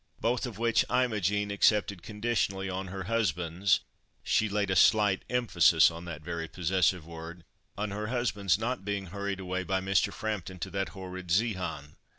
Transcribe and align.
Both 0.19 0.47
of 0.47 0.57
which 0.57 0.83
Imogen 0.89 1.51
accepted 1.51 2.01
conditionally 2.01 2.67
on 2.67 2.87
her 2.87 3.03
husband's—she 3.03 4.49
laid 4.49 4.71
a 4.71 4.75
slight 4.75 5.21
emphasis 5.29 5.91
upon 5.91 6.05
that 6.05 6.23
very 6.23 6.47
possessive 6.47 7.05
word—"on 7.05 7.91
her 7.91 8.07
husband's 8.07 8.57
not 8.57 8.83
being 8.83 9.05
hurried 9.13 9.39
away 9.39 9.61
by 9.63 9.79
Mr. 9.79 10.11
Frampton 10.11 10.57
to 10.57 10.71
that 10.71 10.89
horrid 10.97 11.29
Zeehan." 11.29 11.97